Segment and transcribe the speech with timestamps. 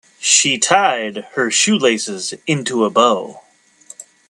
[0.19, 3.43] She tied her shoelaces into a bow.